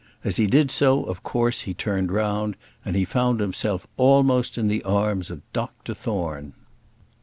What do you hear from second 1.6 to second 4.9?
he turned round, and he found himself almost in the